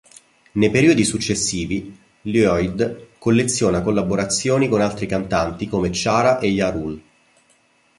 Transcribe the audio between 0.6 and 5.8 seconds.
periodi successivi Lloyd colleziona collaborazioni con altri cantanti